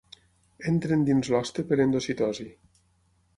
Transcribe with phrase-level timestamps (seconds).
[0.71, 2.49] Entren dins l'hoste per endocitosi.